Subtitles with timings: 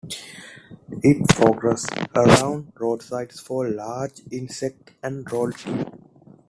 [1.03, 5.99] It forages around roadsides for large insects and roadkill.